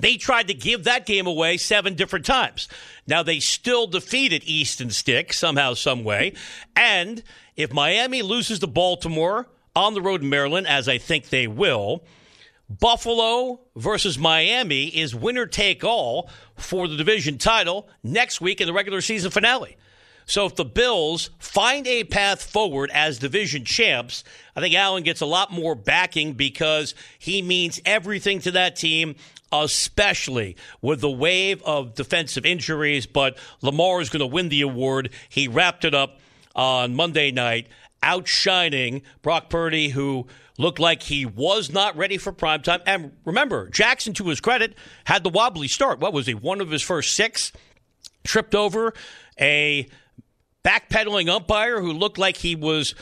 [0.00, 2.68] They tried to give that game away seven different times.
[3.06, 6.34] Now they still defeated Easton Stick somehow, some way.
[6.76, 7.22] And
[7.56, 12.04] if Miami loses to Baltimore on the road in Maryland, as I think they will,
[12.68, 18.72] Buffalo versus Miami is winner take all for the division title next week in the
[18.72, 19.76] regular season finale.
[20.26, 24.24] So if the Bills find a path forward as division champs,
[24.54, 29.16] I think Allen gets a lot more backing because he means everything to that team
[29.52, 33.06] especially with the wave of defensive injuries.
[33.06, 35.10] But Lamar is going to win the award.
[35.28, 36.18] He wrapped it up
[36.54, 37.68] on Monday night,
[38.02, 40.26] outshining Brock Purdy, who
[40.58, 42.80] looked like he was not ready for prime time.
[42.84, 44.74] And remember, Jackson, to his credit,
[45.04, 46.00] had the wobbly start.
[46.00, 46.34] What was he?
[46.34, 47.52] One of his first six
[48.24, 48.92] tripped over
[49.40, 49.88] a
[50.64, 52.94] backpedaling umpire who looked like he was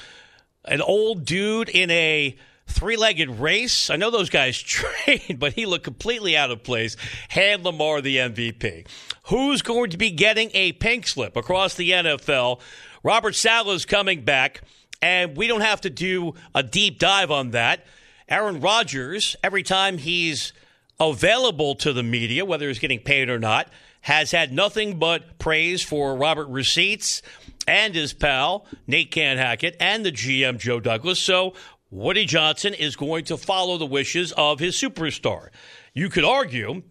[0.65, 2.37] an old dude in a
[2.67, 3.91] three legged race.
[3.91, 6.97] I know those guys trained, but he looked completely out of place.
[7.29, 8.87] Hand Lamar the MVP.
[9.29, 12.61] Who's going to be getting a pink slip across the NFL?
[13.03, 14.63] Robert Saleh is coming back,
[15.01, 17.85] and we don't have to do a deep dive on that.
[18.29, 20.53] Aaron Rodgers, every time he's
[20.99, 23.69] available to the media, whether he's getting paid or not,
[24.01, 27.23] has had nothing but praise for Robert Receipts
[27.67, 31.19] and his pal, Nathaniel Hackett, and the GM, Joe Douglas.
[31.19, 31.55] So
[31.91, 35.51] Woody Johnson is going to follow the wishes of his superstar.
[35.95, 36.83] You could argue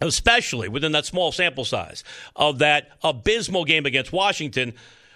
[0.00, 4.74] especially within that small sample size of that abysmal game against Washington,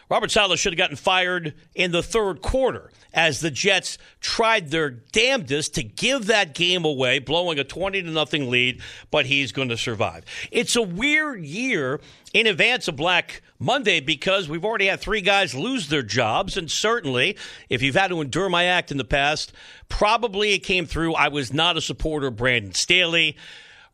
[0.08, 4.90] Robert Saleh should have gotten fired in the third quarter as the Jets tried their
[4.90, 8.80] damnedest to give that game away, blowing a 20 to nothing lead,
[9.10, 10.24] but he's going to survive.
[10.52, 12.00] It's a weird year
[12.34, 16.56] in advance of Black Monday because we've already had three guys lose their jobs.
[16.56, 17.36] And certainly,
[17.70, 19.52] if you've had to endure my act in the past,
[19.88, 21.14] probably it came through.
[21.14, 23.36] I was not a supporter of Brandon Staley.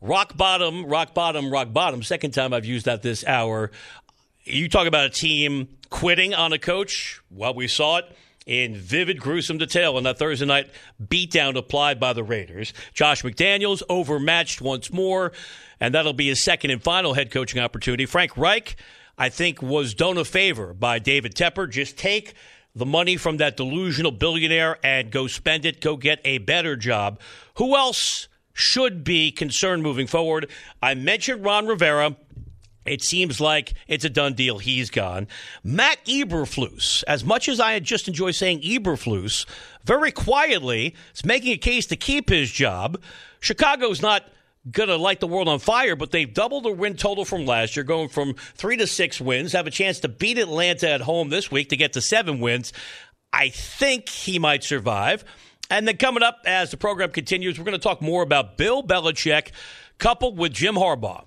[0.01, 2.03] Rock bottom, rock bottom, rock bottom.
[2.03, 3.71] Second time I've used that this hour.
[4.43, 7.21] You talk about a team quitting on a coach.
[7.29, 8.05] Well, we saw it
[8.47, 12.73] in vivid, gruesome detail in that Thursday night beatdown applied by the Raiders.
[12.95, 15.33] Josh McDaniels overmatched once more,
[15.79, 18.07] and that'll be his second and final head coaching opportunity.
[18.07, 18.75] Frank Reich,
[19.19, 21.69] I think, was done a favor by David Tepper.
[21.69, 22.33] Just take
[22.73, 27.19] the money from that delusional billionaire and go spend it, go get a better job.
[27.57, 30.49] Who else should be concerned moving forward?
[30.81, 32.15] I mentioned Ron Rivera.
[32.85, 34.57] It seems like it's a done deal.
[34.57, 35.27] He's gone.
[35.63, 39.45] Matt Eberflus, as much as I just enjoy saying Eberflus,
[39.85, 43.01] very quietly is making a case to keep his job.
[43.39, 44.23] Chicago's not
[44.69, 47.75] going to light the world on fire, but they've doubled their win total from last
[47.75, 51.29] year, going from three to six wins, have a chance to beat Atlanta at home
[51.29, 52.71] this week to get to seven wins.
[53.31, 55.25] I think he might survive.
[55.69, 58.83] And then coming up as the program continues, we're going to talk more about Bill
[58.83, 59.51] Belichick
[59.97, 61.25] coupled with Jim Harbaugh.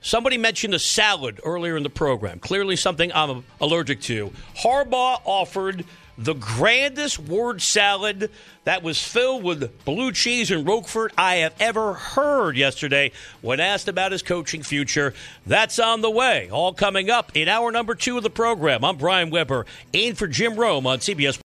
[0.00, 2.38] Somebody mentioned a salad earlier in the program.
[2.38, 4.32] Clearly, something I'm allergic to.
[4.56, 5.84] Harbaugh offered
[6.18, 8.30] the grandest word salad
[8.64, 13.86] that was filled with blue cheese and Roquefort I have ever heard yesterday when asked
[13.86, 15.14] about his coaching future.
[15.46, 16.50] That's on the way.
[16.50, 18.84] All coming up in hour number two of the program.
[18.84, 21.36] I'm Brian Webber, in for Jim Rome on CBS.